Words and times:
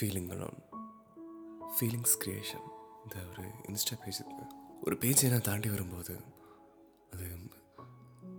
Feeling 0.00 0.30
alone 0.30 0.58
feelings 1.78 2.16
creation 2.24 2.66
இந்த 3.02 3.28
ஒரு 3.30 3.42
Insta 3.68 4.00
page 4.04 4.22
ஒரு 4.82 4.96
பேஜை 4.96 5.30
நான் 5.30 5.40
தாண்டி 5.40 5.70
வரும்போது 5.70 6.20
அது 7.10 7.28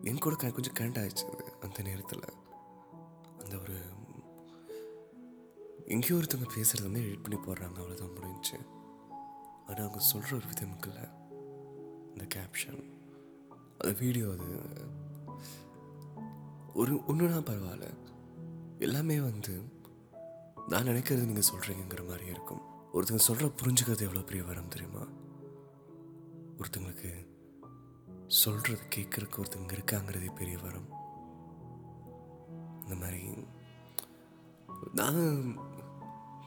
என் 0.03 0.17
கூட 0.17 0.35
க- 0.35 0.51
கொஞ்சம் 0.51 0.73
கனெக்ட் 0.73 0.97
ஆகிடுச்சு 0.97 1.31
அது 1.31 1.53
அந்த 1.61 1.81
நேரத்தில். 1.81 2.21
அந்த 3.39 3.57
ஒரு 3.57 3.77
எங்கேயோ 5.85 6.15
ஒருத்தவங்க 6.15 6.47
பேசுகிறது 6.55 6.81
வந்து 6.81 6.99
எடிட் 6.99 7.23
பண்ணி 7.23 7.45
போடுறாங்க 7.45 7.79
அவ்வளோதான் 7.79 8.15
முடிஞ்சுச்சு. 8.15 8.57
ஆனால் 9.67 9.77
அவங்க 9.77 9.99
சொல்கிற 9.99 10.35
ஒரு 10.35 10.45
விதம் 10.47 10.69
இருக்குல்ல 10.71 11.01
இந்த 12.07 12.27
கேப்ஷன் 12.35 12.81
அந்த 13.77 13.99
வீடியோ 13.99 14.31
அது 14.31 14.47
ஒரு 16.73 16.95
ஒன்றுனா 16.95 17.39
பரவாயில்ல. 17.43 17.97
எல்லாமே 18.79 19.19
வந்து 19.19 19.61
நான் 20.67 20.87
நினைக்கிறது 20.87 21.25
நீங்கள் 21.25 21.49
சொல்கிறீங்கிற 21.51 22.07
மாதிரி 22.07 22.25
இருக்கும். 22.25 22.61
ஒருத்தங்க 22.93 23.25
சொல்கிற 23.27 23.47
புரிஞ்சுக்கிறது 23.61 24.05
எவ்வளோ 24.07 24.21
பெரிய 24.21 24.43
வரம் 24.43 24.67
தெரியுமா? 24.67 25.03
ஒருத்தங்களுக்கு 26.57 27.11
சொல்கிறது 28.27 28.83
கேட்குறக்கு 28.95 29.41
ஒருத்தங்க 29.43 29.75
இருக்காங்கிறதே 29.77 30.35
பெரிய 30.35 30.57
வரம். 30.57 30.89
இந்த 32.81 32.95
மாதிரி 32.95 33.21
நான் 34.93 35.21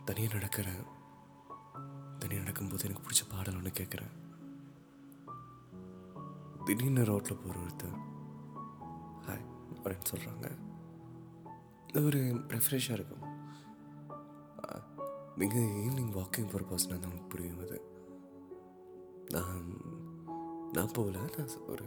தனியாக 0.05 0.37
நடக்கிறேன். 0.37 0.83
தனியாக 2.19 2.45
நடக்கும்போது 2.45 2.85
எனக்கு 2.85 3.07
பிடிச்ச 3.07 3.25
பாடல் 3.31 3.55
ஒன்று 3.55 3.71
கேட்குறேன். 3.71 4.15
திடீர்னு 6.65 7.05
ரோட்டில் 7.05 7.37
போகிற 7.37 7.61
ஒருத்தர் 7.61 7.99
ஹாய் 9.27 9.47
அப்படின்னு 9.83 10.11
சொல்கிறாங்க 10.13 10.47
ஒரு 12.07 12.21
ரெஃப்ரெஷ்ஷாக 12.55 12.99
இருக்கும். 13.01 13.30
நீங்கள் 15.37 15.63
ஈவினிங் 15.63 16.13
வாக்கிங் 16.13 16.51
போகிற 16.51 16.99
தான் 16.99 17.29
புரியும் 17.29 17.59
அது. 17.59 17.83
நான் 19.33 19.81
நான் 20.73 20.91
போகல 20.93 21.19
நான் 21.19 21.67
ஒரு 21.69 21.85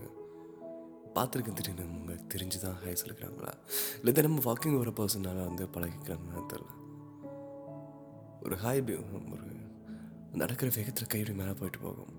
பார்த்துருக்கேன் 1.16 1.54
திடீர்னு. 1.54 1.84
அவங்க 1.84 2.14
தெரிஞ்சு 2.14 2.60
தான் 2.60 2.76
ஹாய் 2.86 2.98
சொல்லிக்கிறாங்களா? 3.06 3.54
இல்லை 3.96 4.14
தினமும் 4.14 4.44
வாக்கிங் 4.44 4.78
வர 4.78 4.90
பர்சனால் 4.90 5.46
வந்து 5.46 5.66
பழகிக்கிறாங்கன்னு 5.66 6.46
தெரில 6.54 6.82
ஒரு 8.44 8.56
ஹாய் 8.56 9.32
ஒரு 9.32 9.46
நடக்கிற 10.32 10.72
வேகத்தில் 10.76 11.08
கையோட 11.08 11.32
மேலே 11.32 11.52
போயிட்டு 11.52 11.80
போகும். 11.80 12.14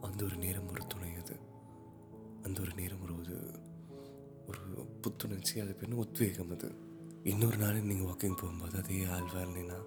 அந்த 0.00 0.24
ஒரு 0.24 0.36
நேரம் 0.36 0.68
ஒரு 0.68 0.86
துணை 0.86 1.14
அது. 1.14 1.38
அந்த 2.42 2.60
ஒரு 2.60 2.74
நேரம் 2.74 3.02
ஒரு 3.02 3.14
ஒரு 3.14 3.38
ஒரு 4.46 4.84
புத்துணர்ச்சி 4.84 5.60
அது 5.60 5.74
பேர் 5.74 5.94
உத்வேகம் 5.94 6.50
அது. 6.50 6.89
இன்னொரு 7.24 7.56
நாள் 7.56 7.80
நீங்கள் 7.80 8.12
வாக்கிங் 8.12 8.36
போகும்போது 8.36 8.78
அதே 8.78 9.04
ஆழ்வாக 9.04 9.44
இருந்தீங்கன்னா 9.46 9.84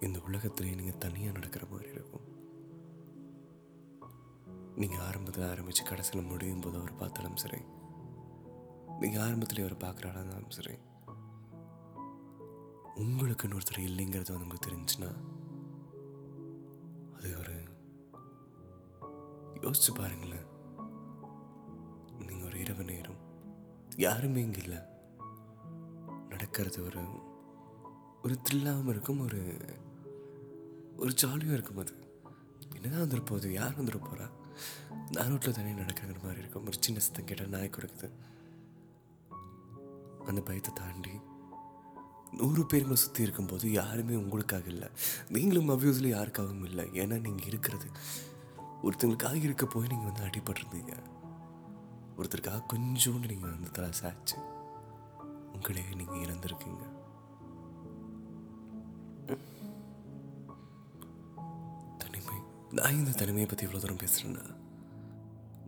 இந்த 0.00 0.20
உலகத்திலே 0.26 0.74
நீங்கள் 0.74 0.98
தனியாக 0.98 1.32
நடக்கிற 1.32 1.66
மாதிரி 1.70 1.90
இருக்கும். 1.90 2.26
நீங்கள் 4.74 4.98
ஆரம்பத்தில் 4.98 5.48
ஆரம்பித்து 5.48 5.84
கடைசியில் 5.84 6.26
முடியும் 6.26 6.60
போது 6.60 6.78
அவர் 6.78 6.94
பார்த்தாலும் 6.94 7.36
சரி. 7.36 7.60
நீங்கள் 9.00 9.22
ஆரம்பத்தில் 9.22 9.60
அவர் 9.60 9.76
பார்க்குற 9.76 10.08
இருந்தாலும் 10.08 10.50
சரி. 10.50 10.78
உங்களுக்கு 12.94 13.48
இன்னொருத்தர் 13.48 13.86
இல்லைங்கிறது 13.86 14.32
வந்து 14.32 14.46
உங்களுக்கு 14.46 14.68
தெரிஞ்சுன்னா 14.70 15.10
அது 17.16 17.38
ஒரு 17.38 17.64
யோசிச்சு 19.62 19.94
பாருங்களேன். 19.98 20.46
நீங்கள் 22.18 22.46
ஒரு 22.46 22.60
இரவு 22.60 22.84
நேரம் 22.84 23.18
யாருமே 23.96 24.40
இங்கே 24.40 24.62
இல்லை. 24.62 24.95
நடக்கிறது 26.46 26.80
ஒரு 26.88 27.02
ஒரு 28.24 28.34
த்ரில்லாகவும் 28.46 28.90
இருக்கும் 28.92 29.20
ஒரு 29.20 29.40
ஒரு 30.96 31.10
ஜாலியும் 31.22 31.56
இருக்கும் 31.56 31.80
அது. 31.82 31.94
என்னதான் 32.74 33.02
வந்துட 33.04 33.22
போகுது? 33.30 33.48
யார் 33.52 33.78
வந்துட 33.78 33.98
போகிறா 34.04 34.26
நான் 35.14 35.30
ரோட்டில் 35.30 35.56
தனியாக 35.56 35.80
நடக்கிற 35.80 36.18
மாதிரி 36.22 36.40
இருக்கும். 36.42 36.66
ஒரு 36.68 36.76
சின்ன 36.80 37.00
சத்தம் 37.06 37.28
கேட்டால் 37.30 37.52
நாய் 37.54 37.74
கொடுக்குது 37.76 38.08
அந்த 40.30 40.40
பயத்தை 40.48 40.72
தாண்டி 40.74 41.14
நூறு 42.38 42.62
பேருங்களை 42.70 42.98
சுற்றி 43.04 43.26
இருக்கும்போது 43.26 43.66
யாருமே 43.80 44.14
உங்களுக்காக 44.22 44.68
இல்லை. 44.74 44.88
நீங்களும் 45.28 45.72
அவ்யூஸில் 45.74 46.14
யாருக்காகவும் 46.16 46.66
இல்லை. 46.70 46.86
ஏன்னா 47.02 47.18
நீங்கள் 47.26 47.50
இருக்கிறது 47.52 47.88
ஒருத்தங்களுக்காக 48.86 49.38
இருக்க 49.48 49.66
போய் 49.66 49.92
நீங்கள் 49.92 50.10
வந்து 50.10 50.26
அடிபட்டிருந்தீங்க. 50.28 50.94
ஒருத்தருக்காக 52.18 52.66
கொஞ்சோண்டு 52.74 53.30
நீங்கள் 53.32 53.54
வந்து 53.54 53.70
தலை 53.78 53.90
மக்களே 55.66 55.82
நீங்கள் 56.00 56.20
இறந்துருக்கீங்க 56.24 56.82
தனிமை 62.02 62.36
நான் 62.78 62.98
இந்த 62.98 63.14
தனிமையை 63.20 63.46
பற்றி 63.46 63.66
இவ்வளோ 63.66 63.80
தூரம் 63.84 64.00
பேசுகிறேன்னா 64.02 64.44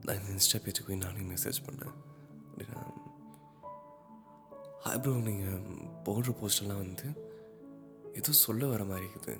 நான் 0.04 0.18
இந்த 0.20 0.28
இன்ஸ்டா 0.34 0.60
பேஜுக்கு 0.66 0.86
போய் 0.88 1.00
நானே 1.04 1.24
மெசேஜ் 1.32 1.58
பண்ணேன். 1.68 1.96
அப்படின்னா 2.50 2.84
ப்ரோ 5.04 5.14
நீங்கள் 5.28 5.66
போடுற 6.08 6.36
போஸ்டெல்லாம் 6.42 6.82
வந்து 6.84 7.08
ஏதோ 8.20 8.36
சொல்ல 8.44 8.68
வர 8.74 8.86
மாதிரி 8.92 9.08
இருக்குது. 9.10 9.36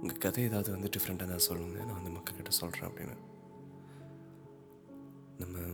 உங்கள் 0.00 0.22
கதை 0.26 0.44
ஏதாவது 0.50 0.76
வந்து 0.76 0.92
டிஃப்ரெண்ட்டாக 0.96 1.30
தான் 1.32 1.46
சொல்லுங்கள் 1.48 1.86
நான் 1.88 1.98
வந்து 2.00 2.14
மக்கள்கிட்ட 2.18 2.54
சொல்கிறேன் 2.62 2.88
அப்படின்னு. 2.90 3.18
நம்ம 5.42 5.66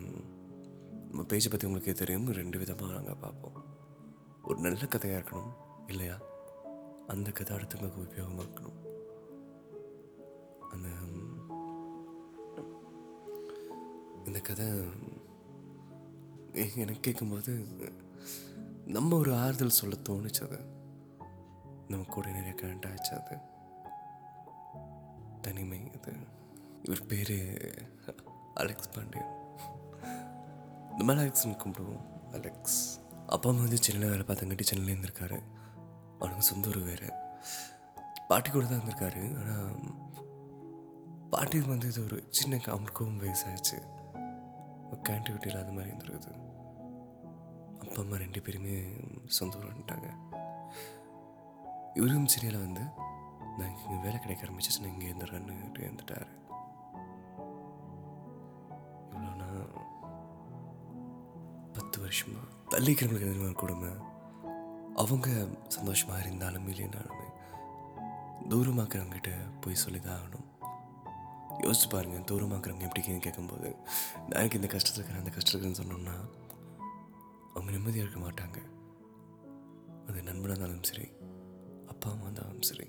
நம்ம 1.10 1.28
பேஜை 1.34 1.50
பற்றி 1.54 1.68
உங்களுக்கே 1.70 1.96
தெரியும் 2.02 2.28
ரெண்டு 2.40 2.58
விதமாக 2.64 2.96
நாங்கள் 2.98 3.22
பார்ப்போம். 3.26 3.58
ஒரு 4.42 4.58
நல்ல 4.58 4.86
கதையாக 4.86 5.22
இருக்கணும் 5.22 5.52
இல்லையா? 5.86 6.16
அந்த 7.06 7.30
கதை 7.30 7.56
அடுத்தவங்களுக்கு 7.56 8.04
உபயோகமாக 8.06 8.46
இருக்கணும். 8.46 8.80
அந்த 10.70 10.88
இந்த 14.26 14.40
கதை 14.40 14.66
எனக்கு 16.52 17.00
கேட்கும்போது 17.00 17.66
நம்ம 18.86 19.16
ஒரு 19.16 19.34
ஆறுதல் 19.34 19.78
சொல்ல 19.80 19.96
தோணுச்சு 20.08 20.60
நம்ம 21.88 22.04
கூட 22.08 22.30
நிறைய 22.30 22.54
கனெக்ட் 22.62 22.90
ஆச்சு 22.90 23.12
அது 23.20 23.36
தனிமை 25.40 25.90
அது 25.94 26.12
இவர் 26.82 27.06
பேர் 27.06 27.36
அலெக்ஸ் 28.54 28.92
பாண்டியன். 28.94 29.32
இந்த 30.98 31.12
அலெக்ஸ்னு 31.12 31.60
கும்பிடுவோம் 31.64 32.04
அலெக்ஸ். 32.32 33.00
அப்பா 33.34 33.48
அம்மா 33.50 33.62
வந்து 33.64 33.78
சென்னையில் 33.84 34.12
வேலை 34.12 34.24
பார்த்தங்காட்டி 34.28 34.64
சென்னையில் 34.68 34.92
இருந்திருக்காரு. 34.94 35.38
அவனுக்கு 36.18 36.44
சொந்த 36.48 36.68
ஊர் 36.70 36.78
வேறு. 36.88 37.08
பாட்டி 38.30 38.48
கூட 38.50 38.64
தான் 38.64 38.78
இருந்திருக்காரு. 38.78 39.22
ஆனால் 39.40 39.70
பாட்டி 41.32 41.60
வந்து 41.72 41.88
இது 41.92 42.00
ஒரு 42.06 42.18
சின்ன 42.38 42.60
அவனுக்கும் 42.74 43.16
வயசாச்சு 43.22 43.78
கனெக்டிவிட்டி 45.06 45.48
இல்லாத 45.50 45.72
மாதிரி 45.76 45.90
இருந்திருக்குது. 45.92 46.32
அப்பா 47.82 47.98
அம்மா 48.04 48.16
ரெண்டு 48.24 48.42
பேருமே 48.46 48.76
சொந்த 49.38 49.58
ஊர் 49.58 49.70
வந்துட்டாங்க. 49.72 50.08
இவரும் 51.98 52.30
சென்னையில் 52.34 52.64
வந்து 52.66 52.84
நான் 53.56 53.70
இங்கே 53.72 54.00
வேலை 54.06 54.18
கிடைக்க 54.20 54.46
ஆரம்பிச்சிச்சு 54.46 54.82
நான் 54.82 54.94
இங்கே 54.94 55.10
இருந்துடுறேன்னு 55.12 55.56
இருந்துட்டாரு. 55.86 56.28
இவ்வளோனா 59.12 59.50
பத்து 61.78 61.96
வருஷமாக 62.04 62.60
தள்ளிக்கிறவங்களுக்கு 62.72 63.32
எதுவும் 63.32 63.60
கொடுமை. 63.62 63.90
அவங்க 65.02 65.28
சந்தோஷமாக 65.76 66.22
இருந்தாலும் 66.24 66.68
இல்லைனாலுமே 66.72 67.28
தூரமாக்குறவங்ககிட்ட 68.50 69.32
போய் 69.62 69.82
சொல்லி 69.82 70.00
தான் 70.00 70.18
ஆகணும். 70.20 70.46
யோசிச்சு 71.64 71.88
பாருங்க 71.94 72.18
தூரமாக்குறவங்க 72.30 72.86
எப்படிங்கன்னு 72.88 73.24
கேட்கும்போது 73.26 73.68
நான் 74.28 74.40
எனக்கு 74.40 74.60
இந்த 74.60 74.70
கஷ்டத்தில் 74.74 75.00
இருக்கிறேன் 75.00 75.22
அந்த 75.22 75.32
கஷ்டத்தில் 75.34 75.54
இருக்கிறேன்னு 75.54 75.82
சொன்னோம்னா 75.82 76.16
அவங்க 77.54 77.70
நிம்மதியாக 77.76 78.04
இருக்க 78.06 78.20
மாட்டாங்க. 78.26 78.58
அது 80.08 80.22
நண்பனாக 80.28 80.54
இருந்தாலும் 80.54 80.88
சரி 80.90 81.06
அப்பா 81.92 82.08
அம்மா 82.12 82.26
இருந்தாலும் 82.28 82.64
சரி 82.70 82.86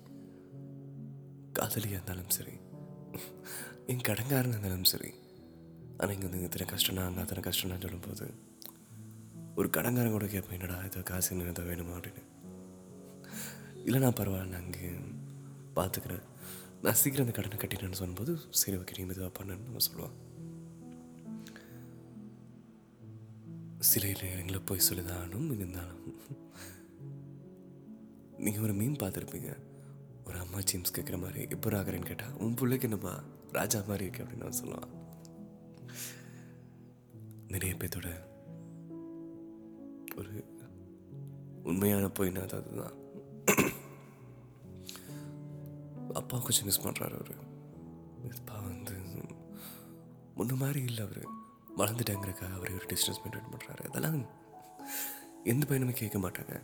காதலியாக 1.57 1.97
இருந்தாலும் 1.97 2.33
சரி 2.37 2.55
என் 3.91 4.07
கடங்காரங்க 4.07 4.55
இருந்தாலும் 4.55 4.89
சரி 4.93 5.11
ஆனால் 5.97 6.13
இங்கே 6.15 6.27
வந்து 6.27 6.47
இத்தனை 6.47 6.67
கஷ்டம்னா 6.71 7.03
அந்த 7.09 7.23
அத்தனை 7.23 7.43
கஷ்டம்னா 7.47 7.77
சொல்லும்போது 7.85 8.27
ஒரு 9.55 9.69
கடங்காரன் 9.69 10.11
கூட 10.11 10.25
கேட்பேன் 10.25 10.59
என்னடா 10.59 10.83
ஏதோ 10.83 11.01
காசு 11.01 11.37
என்ன 11.37 11.51
வேணுமா? 11.51 11.95
அப்படின்னு. 11.97 12.23
இல்லைனா 13.85 14.09
பரவாயில்ல 14.19 14.47
நான் 14.47 14.63
அங்கே 14.63 14.91
பார்த்துக்கிறேன். 15.75 16.23
நான் 16.81 16.93
சீக்கிரம் 16.93 17.27
அந்த 17.27 17.37
கடனை 17.37 17.57
கட்டிட்டேன்னு 17.57 17.99
சொல்லும்போது 17.99 18.37
சரி 18.49 18.77
ஓகே 18.77 18.97
நீ 18.97 19.03
மெதுவாக 19.03 19.31
பண்ணுன்னு 19.37 19.67
நம்ம 19.67 19.77
சொல்லுவான் 19.87 20.15
சில 23.79 24.07
எங்களை 24.07 24.59
போய் 24.59 24.87
சொல்லிதானும் 24.89 25.51
இருந்தாலும் 25.55 26.17
நீங்கள் 28.37 28.63
ஒரு 28.63 28.73
மீன் 28.73 28.95
பார்த்துருப்பீங்க. 28.95 29.57
ஒரு 30.25 30.37
அம்மா 30.37 30.61
ஜீம்ஸ் 30.61 30.93
கேட்குற 30.97 31.19
மாதிரி 31.19 31.41
எப்போ 31.49 31.69
ராகிறேன்னு 31.69 32.05
கேட்டால் 32.05 32.33
உன் 32.33 32.53
பிள்ளைக்கு 32.53 32.89
என்னம்மா 32.89 33.23
ராஜா 33.51 33.83
மாதிரி 33.87 34.05
இருக்கு 34.05 34.23
அப்படின்னு 34.23 34.45
நான் 34.45 34.61
சொல்லுவான். 34.63 34.91
நிறைய 37.47 37.75
பேர்த்தோட 37.75 38.31
ஒரு 40.17 40.45
உண்மையான 41.63 42.05
பொய்னா 42.05 42.41
அது 42.41 42.55
அதுதான். 42.55 43.01
அப்பா 46.13 46.37
கொஞ்சம் 46.37 46.65
மிஸ் 46.65 46.81
பண்ணுறாரு 46.81 47.13
அவர். 47.13 47.35
அப்பா 48.37 48.59
வந்து 48.59 48.91
முன்ன 50.37 50.57
மாதிரி 50.57 50.81
இல்லை 50.83 51.03
அவர். 51.03 51.41
வளர்ந்துட்டாங்கிறக்காக 51.77 52.53
அவர் 52.53 52.73
ஒரு 52.73 52.85
டிஸ்டன்ஸ் 52.85 53.21
மெயின்டைன் 53.25 53.51
பண்ணுறாரு 53.51 53.87
அதெல்லாம் 53.87 54.25
எந்த 55.43 55.65
பையனுமே 55.69 55.91
கேட்க 55.91 56.17
மாட்டாங்க. 56.19 56.63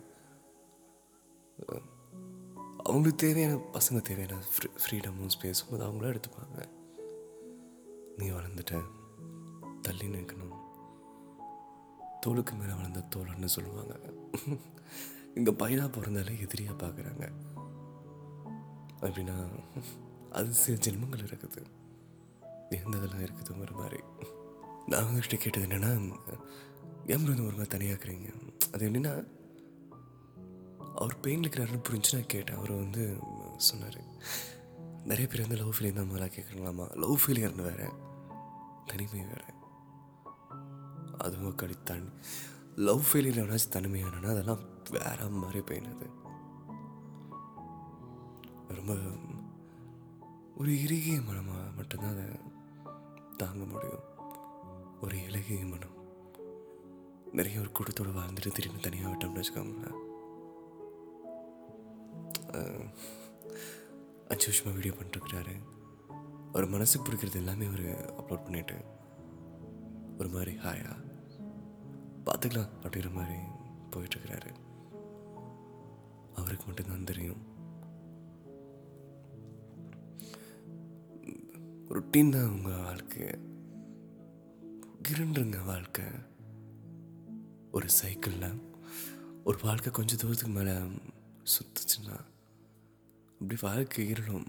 அவங்களுக்கு 2.76 3.26
தேவையான 3.26 3.54
பசங்க 3.54 4.00
தேவையான 4.00 4.44
ஃப்ரீ 4.56 4.70
ஃப்ரீடமும் 4.82 5.28
ஸ்பேஸும் 5.38 5.72
அது 5.72 5.82
அவங்களும் 5.82 6.20
எடுத்துப்பாங்க. 6.20 6.68
நீ 8.16 8.30
வளர்ந்துட்ட 8.30 8.82
தள்ளி 9.82 10.06
நிற்கணும் 10.06 10.59
தோளுக்கு 12.24 12.54
மேலே 12.54 12.72
வளர்ந்த 12.78 13.02
தோழன்னு 13.14 13.54
சொல்லுவாங்க. 13.54 13.94
இங்கே 15.38 15.52
பையனாக 15.62 15.90
பிறந்தாலே 15.96 16.32
எதிரியாக 16.46 16.76
பார்க்குறாங்க 16.82 17.24
அப்படின்னா 19.00 19.36
அது 20.38 20.48
சில 20.62 20.74
ஜென்மங்கள் 20.86 21.28
இருக்குது. 21.28 21.62
இருந்ததெல்லாம் 22.76 23.24
இருக்குதுங்கிற 23.26 23.72
மாதிரி. 23.82 24.00
நான் 24.86 25.20
கிட்ட 25.20 25.36
கேட்டது 25.36 25.66
என்னென்னா 25.66 25.92
ஏன் 27.12 27.26
வந்து 27.28 27.46
ஒரு 27.48 27.56
மாதிரி 27.58 27.72
தனியாக்குறீங்க 27.74 28.28
அது 28.72 28.88
எப்படின்னா 28.88 29.12
அவர் 31.00 31.20
பெயின் 31.24 31.44
இருக்கிறாருன்னு 31.44 31.86
புரிஞ்சு 31.88 32.14
நான் 32.16 32.32
கேட்டேன். 32.34 32.58
அவர் 32.60 32.72
வந்து 32.84 33.04
சொன்னார் 33.68 34.00
நிறைய 35.10 35.26
பேர் 35.28 35.44
வந்து 35.44 35.60
லவ் 35.60 35.74
ஃபீலிங் 35.76 35.98
தான் 35.98 36.10
முதல்ல 36.10 36.30
கேட்குறாங்களாமா 36.36 36.86
லவ் 37.04 37.20
ஃபெயிலியர்னு 37.22 37.66
வேறு. 37.68 37.88
தனிமை 38.90 39.22
வேறு. 39.32 39.58
அதுவும் 41.20 41.54
கடி 41.54 41.76
தனி 41.84 42.08
லவ் 42.76 43.06
ஃபெயிலியர் 43.08 43.40
எவனாச்சும் 43.42 43.74
தனிமையானா 43.74 44.30
அதெல்லாம் 44.34 44.62
வேற 44.90 45.28
மாதிரி 45.28 45.60
பெயின் 45.60 45.90
அது. 45.94 46.06
ரொம்ப 48.78 48.94
ஒரு 50.56 50.70
இறுகிய 50.84 51.24
மனமாக 51.24 51.70
மட்டும்தான் 51.76 52.12
அதை 52.12 52.24
தாங்க 53.36 53.64
முடியும். 53.64 54.06
ஒரு 55.00 55.16
இலகிய 55.22 55.64
மனம். 55.66 55.96
நிறைய 57.32 57.60
ஒரு 57.60 57.70
கூட்டத்தோடு 57.72 58.12
வாழ்ந்துட்டு 58.18 58.52
திடீர்னு 58.52 58.86
தனியாக 58.86 59.12
விட்டோம்னு 59.12 59.40
வச்சுக்கோங்களேன். 59.40 59.98
அஞ்சு 64.28 64.46
வருஷமாக 64.46 64.76
வீடியோ 64.78 64.94
பண்ணிட்டுருக்கிறாரு. 64.94 65.54
அவர் 66.48 66.66
மனசுக்கு 66.68 67.04
பிடிக்கிறது 67.06 67.40
எல்லாமே 67.42 67.66
அவர் 67.66 67.86
அப்லோட் 68.20 68.46
பண்ணிட்டு 68.46 68.76
ஒரு 70.18 70.28
மாதிரி 70.28 70.52
ஹாயா 70.56 70.92
பார்த்துக்கலாம் 72.30 72.68
அப்படிங்கிற 72.82 73.12
மாதிரி 73.12 73.38
போயிட்டுருக்கிறாரு. 73.90 74.54
அவருக்கு 76.34 76.66
மட்டும்தான் 76.66 77.04
தெரியும். 77.04 77.48
ரொட்டீன் 81.88 82.30
தான் 82.30 82.50
உங்கள் 82.50 82.82
வாழ்க்கை. 82.82 83.22
கிருண்டுங்க 85.08 85.64
வாழ்க்கை. 85.64 86.04
ஒரு 87.70 87.90
சைக்கிளில் 87.90 88.60
ஒரு 89.44 89.58
வாழ்க்கை 89.62 89.92
கொஞ்சம் 89.92 90.16
தூரத்துக்கு 90.16 90.52
மேலே 90.52 90.76
சுத்துச்சுன்னா 91.44 92.20
அப்படி 93.26 93.60
வாழ்க்கை 93.60 94.08
இருளும். 94.08 94.46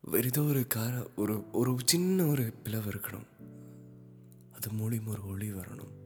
வேறு 0.00 0.26
ஏதோ 0.26 0.42
ஒரு 0.42 0.66
கார 0.66 1.06
ஒரு 1.16 1.50
ஒரு 1.50 1.76
சின்ன 1.84 2.26
ஒரு 2.26 2.52
பிளவு 2.62 2.90
இருக்கணும். 2.90 3.26
அது 4.52 4.70
மூலியமாக 4.70 5.08
ஒரு 5.08 5.26
ஒளி 5.26 5.52
வரணும். 5.52 5.97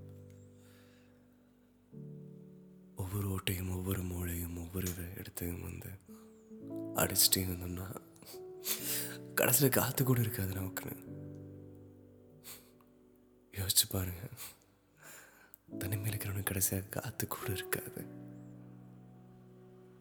ஒவ்வொரு 3.12 3.40
ஓட்டையும் 3.40 3.70
ஒவ்வொரு 3.70 4.02
மூளையும் 4.02 4.58
ஒவ்வொரு 4.58 4.88
இடத்தையும் 5.16 5.62
வந்து 5.62 5.88
அடிச்சுட்டே 6.94 7.36
இருந்தோம்னா 7.36 8.00
கடைசியில் 9.34 9.70
காற்று 9.70 10.04
கூட 10.04 10.20
இருக்காது 10.20 10.54
நமக்குன்னு. 10.54 10.96
யோசிச்சு 13.52 13.86
பாருங்க. 13.88 14.28
தனிமையில் 15.78 16.18
இருக்கிறவனுக்கு 16.18 16.42
கடைசியாக 16.42 16.86
காற்று 16.86 17.26
கூட 17.26 17.52
இருக்காது. 17.52 18.04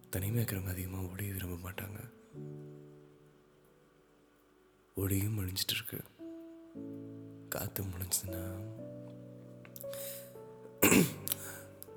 தனிமையாக 0.09 0.51
இருக்கிறவங்க 0.51 0.69
அதிகமாக 0.69 1.07
ஒளி 1.07 1.31
விரும்ப 1.31 1.71
மாட்டாங்க. 1.71 2.09
ஒளியும் 4.95 5.39
முடிஞ்சிட்டு 5.39 5.73
இருக்கு. 5.73 6.03
காற்று 7.49 7.83
முடிஞ்சதுன்னா 7.83 8.79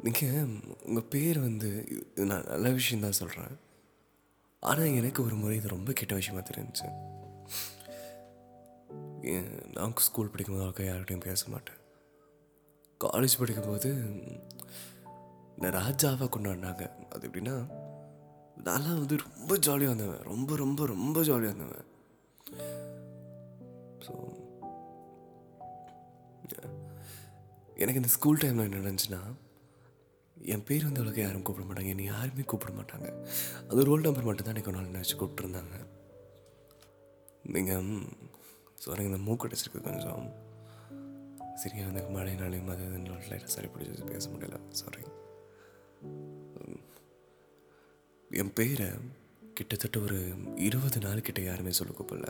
நீங்கள் 0.04 0.48
உங்கள் 0.84 1.10
பேர் 1.10 1.38
வந்து 1.38 1.68
இது 1.88 2.26
நான் 2.26 2.48
நல்ல 2.48 2.70
விஷயந்தான் 2.70 3.18
சொல்கிறேன் 3.18 3.54
ஆனால் 4.62 4.96
எனக்கு 4.98 5.20
ஒரு 5.22 5.34
முறை 5.34 5.56
இது 5.56 5.68
ரொம்ப 5.68 5.92
கெட்ட 5.92 6.14
விஷயமா 6.14 6.40
தெரிஞ்சு 6.40 6.88
நான் 9.72 9.94
ஸ்கூல் 9.96 10.30
படிக்கும்போது 10.30 10.66
அவ்வளோக்கா 10.66 10.84
யார்கிட்டையும் 10.88 11.26
பேச 11.28 11.44
மாட்டேன். 11.48 11.80
காலேஜ் 13.00 13.38
படிக்கும்போது 13.38 13.90
இந்த 15.56 15.68
ராஜாவாக 15.70 16.28
கொண்டாடினாங்க 16.34 16.84
அது 17.10 17.28
எப்படின்னா 17.28 17.54
நான்லாம் 18.64 19.00
வந்து 19.02 19.16
ரொம்ப 19.18 19.56
ஜாலியாக 19.58 19.94
இருந்தவன். 19.94 20.22
ரொம்ப 20.22 20.56
ரொம்ப 20.56 20.86
ரொம்ப 20.86 21.22
ஜாலியாக 21.22 21.52
இருந்தவன். 21.52 21.88
ஸோ 24.06 24.12
எனக்கு 27.76 28.00
இந்த 28.00 28.12
ஸ்கூல் 28.16 28.38
டைமில் 28.38 28.66
என்ன 28.68 28.80
நடந்துச்சுன்னா 28.80 29.22
என் 30.36 30.64
பேர் 30.64 30.84
வந்து 30.84 31.00
அவ்வளோக்கா 31.02 31.24
யாரும் 31.26 31.42
கூப்பிட 31.42 31.66
மாட்டாங்க. 31.68 31.86
என்னை 31.86 32.04
யாருமே 32.04 32.42
கூப்பிட 32.42 32.72
மாட்டாங்க. 32.72 33.08
அது 33.68 33.84
ரோல் 33.84 34.00
நம்பர் 34.00 34.24
மட்டும்தான் 34.24 34.54
எனக்கு 34.54 34.70
ஒரு 34.70 34.80
நாள் 34.80 35.00
நினச்சி 35.00 35.16
கூப்பிட்டுருந்தாங்க. 35.20 35.76
நீங்கள் 37.42 37.86
ஸோ 38.82 38.86
எனக்கு 38.86 39.10
இந்த 39.10 39.18
மூக்கு 39.18 39.48
அடிச்சிருக்கு 39.48 39.80
கொஞ்சம். 39.80 40.24
சரியாக 41.54 41.90
அந்த 41.90 42.20
மழைனாலையும் 42.20 42.68
அது 42.68 42.84
லைட்டாக 43.30 43.44
சரி 43.44 43.66
பிடிச்சி 43.66 44.06
பேச 44.06 44.28
முடியல. 44.28 44.60
சாரி 44.70 45.04
என் 48.30 48.52
பேரை 48.52 48.88
கிட்டத்தட்ட 49.54 49.98
ஒரு 50.00 50.18
இருபது 50.54 51.00
நாள் 51.00 51.20
கிட்ட 51.20 51.40
யாருமே 51.40 51.70
சொல்ல 51.70 51.94
கூப்பிடல. 51.98 52.28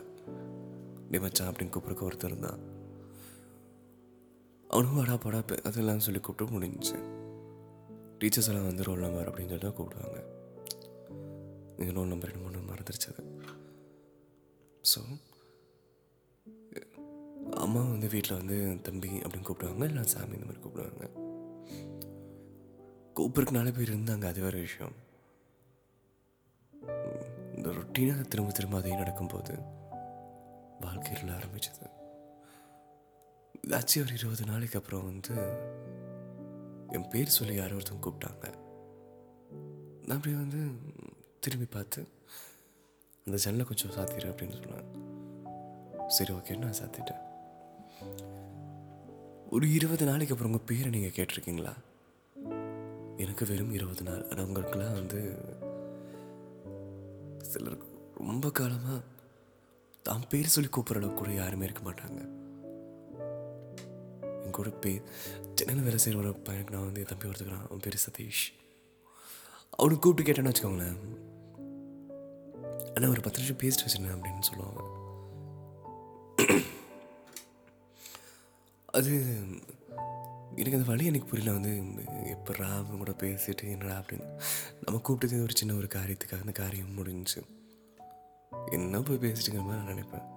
டிமச்சான் 1.11 1.49
அப்படின்னு 1.49 1.73
கூப்பிட்றக்க 1.75 2.09
ஒருத்தர் 2.09 2.31
இருந்தான். 2.31 2.61
அவனும் 4.67 4.95
வாடா 4.95 5.17
போடா 5.17 5.43
அதெல்லாம் 5.63 5.99
சொல்லி 5.99 6.19
கூப்பிட்டு 6.19 6.59
முடிஞ்சுச்சு. 6.59 7.23
டீச்சர்ஸ் 8.19 8.49
எல்லாம் 8.51 8.67
வந்து 8.69 8.87
ரோல் 8.87 9.05
நம்பர் 9.05 9.29
அப்படின்னு 9.29 9.51
சொல்லி 9.53 9.65
தான் 9.65 9.77
கூப்பிடுவாங்க. 9.77 10.19
நீங்கள் 11.77 11.95
ரோல் 11.97 12.11
நம்பர் 12.11 12.29
ரெண்டு 12.31 12.43
மூணு 12.43 12.67
மறந்துருச்சது 12.71 13.23
ஸோ 14.91 15.01
அம்மா 17.63 17.81
வந்து 17.93 18.07
வீட்டில் 18.13 18.37
வந்து 18.39 18.57
தம்பி 18.87 19.09
அப்படின்னு 19.23 19.47
கூப்பிடுவாங்க 19.47 19.85
இல்லை 19.89 20.03
சாமி 20.13 20.37
இந்த 20.37 20.47
மாதிரி 20.47 20.61
கூப்பிடுவாங்க. 20.63 21.05
கூப்பிட்றதுக்கு 23.17 23.57
நாலு 23.57 23.71
பேர் 23.71 23.91
இருந்தாங்க 23.95 24.25
அது 24.31 24.41
வேறு 24.45 24.59
விஷயம். 24.59 24.95
இந்த 27.55 27.67
ரொட்டீனாக 27.77 28.23
திரும்ப 28.31 28.51
திரும்ப 28.51 28.77
அதையும் 28.77 29.01
நடக்கும்போது 29.03 29.53
வாழ்க்கையில் 30.85 31.35
ஆரம்பிச்சது. 31.37 31.85
ஆச்சு 33.77 34.01
ஒரு 34.03 34.13
இருபது 34.17 34.43
நாளைக்கு 34.51 34.79
அப்புறம் 34.79 35.05
வந்து 35.11 35.35
என் 36.93 37.09
பேர் 37.09 37.35
சொல்லி 37.37 37.55
யாரோ 37.55 37.75
ஒருத்தவங்க 37.75 38.05
கூப்பிட்டாங்க. 38.05 38.45
நான் 40.05 40.17
அப்படியே 40.17 40.37
வந்து 40.37 40.59
திரும்பி 41.39 41.65
பார்த்து 41.65 42.07
அந்த 43.27 43.37
ஜன்னலை 43.43 43.65
கொஞ்சம் 43.65 43.93
சாத்திடு 43.95 44.31
அப்படின்னு 44.31 44.57
சொன்னேன் 44.59 44.91
சரி 46.07 46.33
ஓகே 46.33 46.57
நான் 46.57 46.79
சாத்திட்டேன் 46.81 47.23
ஒரு 49.55 49.71
இருபது 49.73 50.05
நாளைக்கு 50.05 50.33
அப்புறம் 50.33 50.51
உங்கள் 50.51 50.67
பேரை 50.69 50.89
நீங்கள் 50.89 51.15
கேட்டிருக்கீங்களா? 51.17 51.73
எனக்கு 53.23 53.45
வெறும் 53.45 53.73
இருபது 53.73 54.03
நாள். 54.03 54.23
ஆனால் 54.29 54.45
உங்களுக்குலாம் 54.45 54.97
வந்து 54.99 55.19
சிலருக்கு 57.51 57.87
ரொம்ப 58.29 58.51
காலமாக 58.51 58.99
தான் 60.01 60.27
பேர் 60.31 60.53
சொல்லி 60.55 60.69
கூப்பிட்ற 60.69 60.99
அளவுக்கு 60.99 61.21
கூட 61.21 61.31
யாருமே 61.33 61.65
இருக்க 61.65 61.83
மாட்டாங்க. 61.89 62.21
என் 64.45 64.51
கூட 64.51 64.69
பே 64.69 65.01
சென்னையில் 65.55 65.83
வேலை 65.83 65.97
செய்கிற 65.97 66.27
ஒரு 66.27 66.39
பையனுக்கு 66.39 66.71
நான் 66.71 66.83
வந்து 66.83 66.99
என் 66.99 67.07
தம்பி 67.07 67.27
ஒருத்துக்கிறான் 67.27 67.65
அவன் 67.65 67.79
பேர் 67.79 68.03
சதீஷ். 68.07 68.45
அவனுக்கு 69.69 70.03
கூப்பிட்டு 70.03 70.31
கேட்டேன்னு 70.31 70.45
வச்சுக்கோங்களேன். 70.45 70.99
ஆனால் 72.95 73.09
ஒரு 73.09 73.21
பத்து 73.21 73.41
நிமிஷம் 73.41 73.61
பேசிட்டு 73.61 73.87
வச்சிருந்தேன் 73.87 74.15
அப்படின்னு 74.15 74.41
சொல்லுவாங்க. 74.41 74.81
அது 78.85 79.11
எனக்கு 80.55 80.77
அந்த 80.79 80.87
வழி 80.87 81.05
எனக்கு 81.05 81.27
புரியல. 81.27 81.59
வந்து 81.59 81.81
எப்படா 82.35 82.75
அவன் 82.75 82.97
கூட 82.97 83.11
பேசிட்டு 83.11 83.63
என்னடா 83.63 83.97
அப்படின்னு. 83.97 84.41
நம்ம 84.85 85.01
கூப்பிட்டது 85.07 85.41
ஒரு 85.41 85.53
சின்ன 85.53 85.73
ஒரு 85.73 85.87
காரியத்துக்காக 85.95 86.39
அந்த 86.39 86.51
காரியம் 86.51 86.97
முடிஞ்சிச்சு. 86.97 87.41
என்ன 88.71 89.01
போய் 89.01 89.17
பேசிட்டுங்கிற 89.17 89.63
மாதிரி 89.63 89.83
நான் 89.83 89.87
நினைப்பேன். 89.87 90.34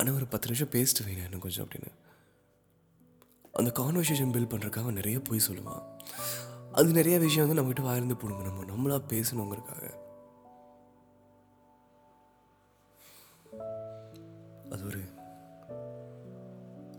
ஆனால் 0.00 0.16
ஒரு 0.18 0.26
பத்து 0.32 0.48
நிமிஷம் 0.48 0.74
பேசிட்டு 0.74 1.04
வைங்க 1.06 1.24
இன்னும் 1.28 1.44
கொஞ்சம் 1.44 1.64
அப்படின்னு. 1.64 1.90
அந்த 3.60 3.70
கான்வர்சேஷன் 3.78 4.32
பில்ட் 4.34 4.52
பண்ணுறக்காக 4.52 4.92
நிறைய 4.98 5.18
போய் 5.28 5.46
சொல்லுவான். 5.48 5.82
அது 6.78 6.90
நிறைய 6.98 7.16
விஷயம் 7.18 7.46
வந்து 7.46 7.58
நம்மகிட்ட 7.58 7.82
வாயிருந்து 7.86 8.16
போடுங்க 8.20 8.44
நம்ம 8.48 8.64
நம்மளாக 8.70 9.02
பேசணுங்கிறக்காக 9.12 9.84
அது 14.72 14.82
ஒரு 14.90 15.02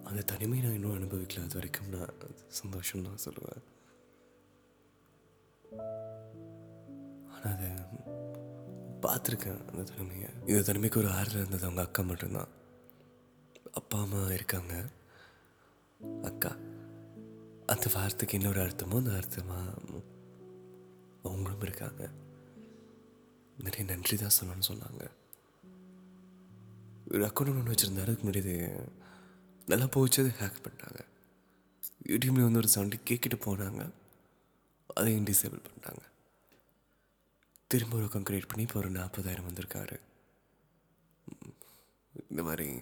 அந்த 0.10 0.22
தனிமையை 0.32 0.62
நான் 0.64 0.78
இன்னும் 0.78 0.96
அனுபவிக்கல. 0.98 1.44
அது 1.48 1.58
வரைக்கும் 1.60 1.92
நான் 1.96 2.16
சந்தோஷம் 2.60 3.06
தான் 3.08 3.22
சொல்லுவேன். 3.26 3.62
ஆனால் 7.34 7.54
அதை 7.54 7.70
பார்த்துருக்கேன் 9.06 9.62
அந்த 9.70 9.84
தனிமையை. 9.92 10.30
இந்த 10.50 10.64
தனிமைக்கு 10.70 11.02
ஒரு 11.04 11.12
ஆறுதல் 11.20 11.42
இருந்தது. 11.44 11.66
அவங்க 11.68 11.84
அக்கா 11.88 12.04
மட்டும்தான். 12.04 12.52
அப்பா 13.74 14.02
அம்மா 14.02 14.22
இருக்காங்க. 14.26 14.74
அக்கா 16.24 16.52
அந்த 17.66 17.88
வார்த்தைக்கு 17.94 18.40
இன்னொரு 18.40 18.62
அர்த்தமோ 18.62 18.96
அந்த 18.96 19.12
அர்த்தமாக 19.12 20.02
அவங்களும் 21.24 21.62
இருக்காங்க. 21.62 22.10
நிறைய 23.58 23.94
நன்றி 23.94 24.18
தான் 24.18 24.38
சொல்லணும்னு 24.38 24.70
சொன்னாங்க. 24.72 25.04
ஒரு 27.12 27.26
அக்கௌண்ட் 27.26 27.58
ஒன்று 27.60 27.72
வச்சுருந்தாரு 27.72 28.02
அதுக்கு 28.02 28.28
முன்னாடி 28.30 28.54
நல்லா 29.66 29.88
போச்சு 29.88 30.24
அதை 30.24 30.48
ஹேக் 30.48 30.64
பண்ணிட்டாங்க. 30.66 31.02
யூடியூப்ல 32.08 32.44
வந்து 32.48 32.58
ஒரு 32.58 32.68
சவுண்டு 32.68 32.98
கேட்கிட்டு 33.10 33.38
போனாங்க. 33.48 33.92
அதையும் 34.96 35.26
டிசேபிள் 35.26 35.66
பண்ணிட்டாங்க. 35.68 36.04
திரும்ப 37.68 37.96
ஒரு 37.96 38.06
அக்கௌண்ட் 38.06 38.30
க்ரியேட் 38.30 38.48
பண்ணி 38.48 38.62
இப்போ 38.62 38.80
ஒரு 38.80 38.90
நாற்பதாயிரம் 38.90 39.48
வந்திருக்காரு. 39.50 40.00
இந்த 42.30 42.44
மாதிரி 42.44 42.82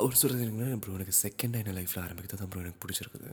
அவர் 0.00 0.18
சொல்கிறது 0.20 0.44
என்னன்னா 0.46 0.78
ப்ரோ 0.82 0.96
எனக்கு 0.98 1.14
செகண்ட் 1.24 1.58
என்ன 1.60 1.72
லைஃப்பில் 1.78 2.04
ஆரம்பிக்கிறது 2.06 2.40
தான் 2.42 2.50
ப்ரோ 2.52 2.62
எனக்கு 2.64 2.82
பிடிச்சிருக்குது. 2.82 3.30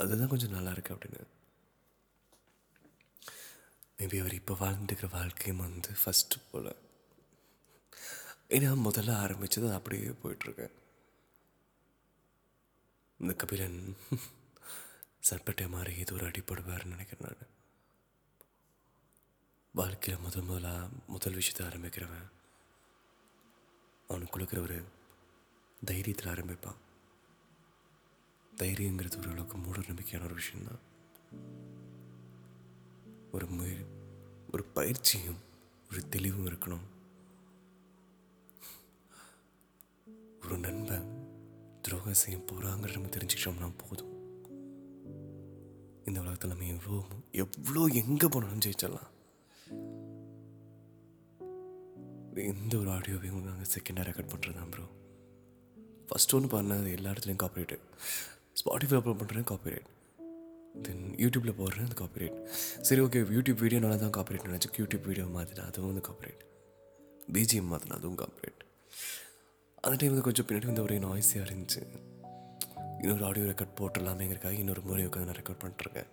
அதுதான் 0.00 0.32
கொஞ்சம் 0.32 0.54
நல்லா 0.56 0.72
இருக்குது 0.74 0.94
அப்படின்னு. 0.96 1.22
மேபி 3.98 4.18
அவர் 4.22 4.38
இப்போ 4.40 4.54
வாழ்ந்துருக்கிற 4.60 5.08
வாழ்க்கையும் 5.18 5.64
வந்து 5.66 5.90
ஃபஸ்ட்டு 6.02 6.44
போல். 6.50 6.70
ஏன்னா 8.56 8.70
முதல்ல 8.86 9.12
ஆரம்பித்தது 9.24 9.68
அப்படியே 9.78 10.12
போயிட்டுருக்கு. 10.22 10.66
இந்த 13.20 13.34
கபிலன் 13.42 13.80
சர்பட்டை 15.28 15.66
மாறி 15.74 15.92
ஏதோ 16.04 16.14
ஒரு 16.18 16.24
அடிப்படுவார்னு 16.28 16.94
நினைக்கிறேன் 16.94 17.26
நான். 17.26 17.50
வாழ்க்கையில் 19.80 20.24
முதல் 20.26 20.48
முதலாக 20.48 20.88
முதல் 21.14 21.38
விஷயத்தை 21.40 21.62
ஆரம்பிக்கிறவன். 21.68 22.28
அவனுக்கு 24.12 24.34
கொடுக்குற 24.34 24.60
ஒரு 24.62 24.78
தைரியத்தில் 25.90 26.32
ஆரம்பிப்பான். 26.32 26.80
தைரியங்கிறது 28.60 29.18
ஓரளவுக்கு 29.20 29.58
மூட 29.58 29.78
நம்பிக்கையான 29.80 30.26
ஒரு 30.28 30.36
விஷயந்தான் 30.40 30.82
ஒரு 33.30 33.46
முய 33.56 33.74
ஒரு 34.52 34.64
பயிற்சியும் 34.76 35.40
ஒரு 35.90 36.00
தெளிவும் 36.08 36.48
இருக்கணும். 36.50 36.86
ஒரு 40.42 40.56
நண்பன் 40.58 41.08
துரோகம் 41.82 42.20
செய்ய 42.22 42.36
போகிறாங்கிற 42.38 42.94
நம்ம 42.96 43.12
தெரிஞ்சுக்கிட்டோம்னா 43.16 43.70
போதும். 43.84 44.12
இந்த 46.04 46.18
உலகத்தில் 46.20 46.52
நம்ம 46.52 46.68
எவ்வளோ 46.76 47.00
எவ்வளோ 47.44 47.82
எங்கே 48.02 48.28
போனாலும் 48.28 48.64
ஜெயிச்சிடலாம். 48.66 49.11
எந்த 52.34 52.78
ஒரு 52.78 52.90
ஆடியோவையும் 52.90 53.42
நாங்கள் 53.42 53.70
செகண்டாக 53.74 54.04
ரெக்கார்ட் 54.08 54.32
பண்ணுறது 54.32 54.54
தான் 54.54 54.68
ப்ரோ 54.68 54.84
ஃபஸ்ட் 56.08 56.34
ஒன்று 56.34 56.60
பண்ணது 56.60 56.96
எல்லா 56.96 57.10
இடத்துலையும் 57.10 57.42
காப்பிரைட்டு 57.42 57.76
ஸ்பாட்டிஃபை 58.60 58.96
அப்லோட் 58.98 59.20
பண்ணுறேன் 59.22 59.46
காப்பிரைட் 59.50 59.88
தென் 60.82 61.14
யூடியூப்பில் 61.16 61.58
போடுறேன் 61.58 61.86
அந்த 61.88 61.96
காப்பிரைட் 62.00 62.36
சரி 62.80 63.00
ஓகே 63.00 63.20
யூடியூப் 63.36 63.62
வீடியோனால 63.62 63.96
தான் 63.96 64.10
காப்பிரைட் 64.10 64.46
நினச்சி 64.46 64.82
யூடியூப் 64.82 65.00
வீடியோ 65.00 65.26
மாற்றினா 65.26 65.66
அதுவும் 65.66 65.94
வந்து 65.94 66.08
காப்பிரைட் 66.08 66.42
பிஜிஎம் 67.32 67.70
மாற்றினா 67.72 67.92
அதுவும் 67.92 68.18
காப்பிரைட் 68.18 68.60
அந்த 69.76 69.96
டைம் 69.96 70.12
வந்து 70.12 70.22
கொஞ்சம் 70.22 70.46
பின்னாடி 70.46 70.66
வந்து 70.66 70.82
ஒரே 70.82 70.98
நாய்ஸியாக 70.98 71.46
இருந்துச்சு. 71.48 71.82
இன்னொரு 73.00 73.24
ஆடியோ 73.24 73.46
ரெக்கார்ட் 73.46 73.78
போட்டுடலாமேங்கிறக்காக 73.80 74.50
இன்னொரு 74.50 74.80
முறை 74.80 75.06
உட்காந்து 75.06 75.24
நான் 75.24 75.40
ரெக்கார்ட் 75.42 75.62
பண்ணிட்டுருக்கேன் 75.62 76.10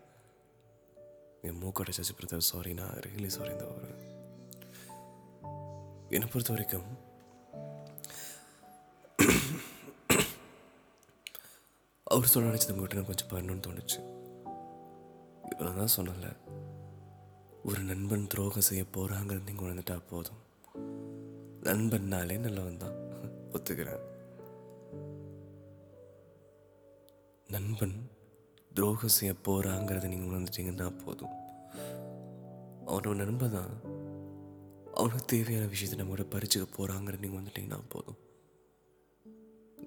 என் 1.41 1.61
மூக்கோட 1.63 1.89
சச்சி 1.89 2.13
பிரதர் 2.19 2.37
சாரி 2.37 2.73
நான் 2.73 2.89
ரியலி 2.89 3.27
சாரி 3.27 3.51
இந்த 3.51 3.65
ஒரு 3.65 3.89
என்னை 6.09 6.27
பொறுத்த 6.27 6.53
வரைக்கும் 6.53 7.07
அவர் 12.03 12.27
சொல்ல 12.27 12.49
நினச்சது 12.49 12.71
உங்கள்கிட்ட 12.71 13.05
கொஞ்சம் 13.05 13.27
பண்ணணும்னு 13.27 13.63
தோணுச்சு. 13.67 13.99
இவ்வளோ 15.51 15.85
தான் 15.85 15.95
சொன்னல 15.97 16.37
ஒரு 17.63 17.79
நண்பன் 17.79 18.27
துரோகம் 18.27 18.61
செய்ய 18.61 18.83
போகிறாங்கிறது 18.93 19.43
நீங்கள் 19.43 19.67
உணர்ந்துட்டா 19.67 20.01
போதும். 20.09 20.41
நண்பன்னாலே 21.63 22.37
நல்லவன் 22.37 22.77
தான். 22.77 22.95
ஒத்துக்கிறேன். 23.51 24.01
நண்பன் 27.47 28.09
துரோகம் 28.73 29.15
செய்ய 29.19 29.33
போகிறாங்கிறத 29.43 30.07
நீங்கள் 30.07 30.29
உணர்ந்துட்டீங்கன்னா 30.29 31.05
போதும். 31.05 31.35
அவனோட 32.87 33.15
நண்பன் 33.15 33.51
தான். 33.51 33.98
அவனுக்கு 34.99 35.25
தேவையான 35.25 35.65
விஷயத்தை 35.65 35.97
நம்மளோட 35.99 36.23
பறிச்சுக்க 36.33 36.65
போகிறாங்கிற 36.77 37.17
நீங்கள் 37.19 37.39
வந்துட்டீங்கன்னா 37.39 37.79
போதும். 37.89 38.19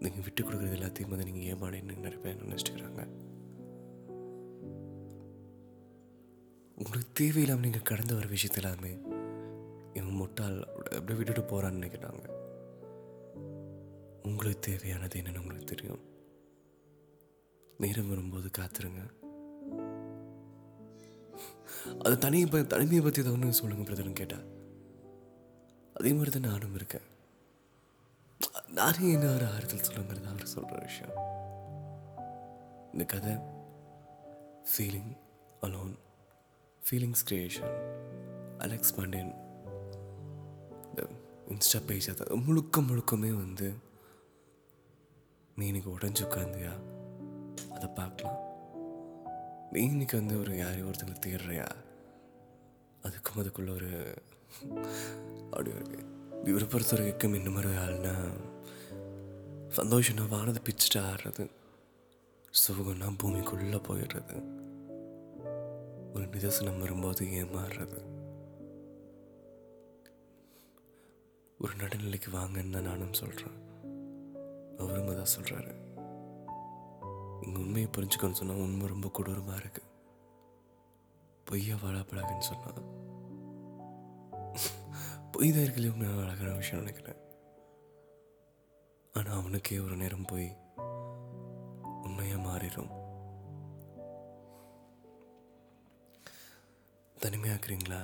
நீங்கள் 0.02 0.24
விட்டு 0.26 0.42
கொடுக்குறது 0.42 0.78
எல்லாத்தையும் 0.78 1.12
வந்து 1.14 1.26
நீங்கள் 1.28 1.48
ஏமாடின்னு 1.52 2.04
நிறைய 2.04 2.20
பேர் 2.24 2.44
நினச்சிக்கிறாங்க? 2.44 3.02
உங்களுக்கு 6.76 7.10
தேவையில்லாமல் 7.12 7.64
நீங்கள் 7.64 7.88
கடந்து 7.90 8.14
வர 8.14 8.26
விஷயத்த 8.26 8.60
எல்லாமே 8.62 8.92
இவன் 9.94 10.18
முட்டால் 10.20 10.56
அப்படியே 10.96 11.18
விட்டுட்டு 11.18 11.42
போகிறான்னு 11.42 11.80
நினைக்கிறாங்க. 11.80 12.24
உங்களுக்கு 14.22 14.64
தேவையானது 14.70 15.20
என்னென்னு 15.20 15.42
உங்களுக்கு 15.42 15.70
தெரியும். 15.74 16.02
நேரம் 17.78 18.08
வரும்போது 18.08 18.50
காத்துருங்க. 18.58 19.02
அது 21.98 22.16
தனியை 22.18 22.46
ப 22.46 22.62
தனிமையை 22.62 23.04
பற்றி 23.04 23.22
ஏதாவது 23.22 23.38
ஒன்று 23.40 23.60
சொல்லுங்க 23.60 23.84
பிரதர்னு 23.88 24.20
கேட்டால் 24.20 24.48
அதே 25.94 26.12
மாதிரி 26.12 26.30
தான் 26.30 26.50
நானும் 26.50 26.74
இருக்கேன். 26.74 27.06
நானே 28.78 29.12
என்ன 29.12 29.26
ஒரு 29.34 29.46
ஆறுதல் 29.46 29.86
சொல்லுங்கிறது 29.86 30.28
அவர் 30.30 30.52
சொல்கிற 30.54 30.78
விஷயம். 30.84 31.16
இந்த 32.92 33.04
கதை 33.04 33.34
feeling 34.70 35.12
alone 35.62 35.92
feelings 36.82 37.24
creation 37.28 37.74
Alex 38.58 38.94
Pandian 38.96 39.32
இந்த 40.88 41.02
இன்ஸ்டா 41.48 41.80
பேஜ் 41.86 42.10
அதை 42.10 42.36
முழுக்க 42.46 42.80
முழுக்கமே 42.80 43.32
வந்து 43.42 43.68
நீ 45.56 45.66
இன்னைக்கு 45.66 45.90
உடஞ்சி 45.98 46.22
உட்காந்தியா 46.28 46.74
அதை 47.72 47.88
பார்க்கலாம். 47.88 48.40
நீ 49.72 49.80
இன்னைக்கு 49.84 50.16
வந்து 50.16 50.34
ஒரு 50.40 50.52
யாரையும் 50.56 50.90
ஒருத்தங்களை 50.92 51.18
தேடுறியா? 51.26 51.66
அதுக்கும் 53.02 53.40
அதுக்குள்ள 53.42 53.70
ஒரு 53.74 53.90
அப்படி 55.44 55.70
இருக்கு 55.70 56.04
இவரை 56.44 56.68
பொறுத்த 56.68 56.96
வரைக்கும் 56.96 57.34
இன்னும் 57.34 57.56
ஒரு 57.56 57.68
ஆள்னா 57.68 58.40
சந்தோஷம்னா 59.76 60.24
வானதை 60.30 60.56
பிச்சுட்டு 60.64 60.98
ஆடுறது. 60.98 61.50
சுகம்னா 62.68 63.16
பூமிக்குள்ளே 63.22 63.82
போயிடுறது. 63.88 64.60
ஒரு 66.14 66.26
நிதர்சனம் 66.26 66.78
வரும்போது 66.78 67.26
ஏமாறுறது. 67.26 68.20
ஒரு 71.58 71.72
நடுநிலைக்கு 71.74 72.30
வாங்கன்னு 72.32 72.70
தான் 72.70 72.82
நானும் 72.82 73.12
சொல்கிறேன் 73.12 73.70
அவரும் 74.78 75.06
தான் 75.06 75.32
சொல்கிறாரு 75.38 75.74
இங்கே 77.40 77.60
உண்மையை 77.60 77.90
புரிஞ்சுக்கணும்னு 77.96 78.32
சொன்னால் 78.32 78.56
உண்மை 78.56 78.88
ரொம்ப 78.88 79.10
கொடூரமாக 79.12 79.58
இருக்குது 79.58 79.90
பொய்யா 81.44 81.76
வாழப்படாதுன்னு 81.76 82.38
சொன்னால் 82.38 83.01
பொய் 85.34 85.52
தான் 85.52 85.68
நான் 85.74 85.90
உண்மையான 85.90 86.22
அழகான 86.22 86.50
விஷயம் 86.56 86.82
நினைக்கிறேன். 86.84 87.20
ஆனால் 89.14 89.38
அவனுக்கே 89.38 89.78
ஒரு 89.78 89.96
நேரம் 89.96 90.28
போய் 90.32 90.48
உண்மையாக 92.06 92.42
மாறிடும். 92.48 92.92
தனிமையாக்குறீங்களா 97.22 98.00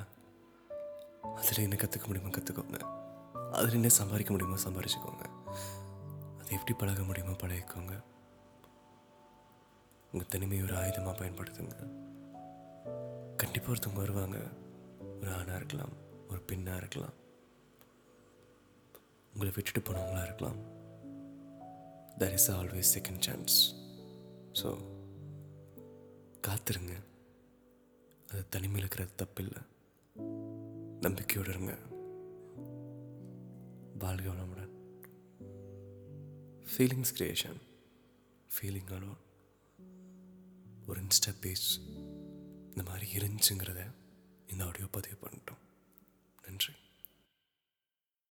அதில் 1.37 1.64
என்ன 1.64 1.76
கற்றுக்க 1.82 2.06
முடியுமோ 2.06 2.32
கற்றுக்கோங்க 2.37 2.78
அதில் 3.52 3.73
என்ன 3.73 3.88
சம்பாதிக்க 3.88 4.32
முடியுமோ 4.32 4.58
சம்பாரிச்சுக்கோங்க 4.64 5.25
அதை 6.38 6.50
எப்படி 6.56 6.75
பழக 6.78 7.02
முடியுமோ 7.02 7.32
பழகிக்கோங்க. 7.32 7.94
உங்கள் 10.12 10.28
தனிமையை 10.28 10.66
ஒரு 10.66 10.76
ஆயுதமாக 10.82 11.16
பயன்படுத்துங்க. 11.20 11.78
கண்டிப்பாக 13.37 13.73
ஒருத்தவங்க 13.73 14.02
வருவாங்க. 14.04 14.38
ஒரு 15.20 15.32
ஆணாக 15.32 15.56
இருக்கலாம். 15.56 15.94
ஒரு 16.28 16.40
பெண்ணாக 16.40 16.76
இருக்கலாம். 16.76 17.16
உங்களை 19.32 19.54
விட்டுட்டு 19.54 19.82
போனவங்களா 19.88 20.23
இருக்கலாம். 20.23 20.61
There 22.18 22.32
is 22.32 22.50
always 22.50 22.92
second 22.97 23.25
chance 23.26 23.56
so 24.61 24.68
காத்துருங்க. 26.47 26.94
அது 28.30 28.49
தனிமையில் 28.49 28.85
இருக்கிறது 28.85 29.12
தப்பில்லை. 29.20 29.62
நம்பிக்கையோடு 31.00 31.50
இருங்க. 31.54 31.75
வாழ்க 33.99 34.28
வளமுடன். 34.30 34.75
ஃபீலிங்ஸ் 36.70 37.14
கிரியேஷன் 37.18 37.61
ஃபீலிங் 38.54 38.92
அலோன் 38.97 39.23
ஒரு 40.87 41.00
இன்ஸ்டா 41.00 41.32
பேஜ் 41.40 41.68
இந்த 42.68 42.82
மாதிரி 42.90 43.06
இருந்துச்சுங்கிறத 43.18 43.80
இந்த 44.47 44.64
ஆடியோ 44.64 44.87
பதிவு 44.90 45.16
பண்ணிட்டோம். 45.23 45.62
நன்றி 46.59 46.73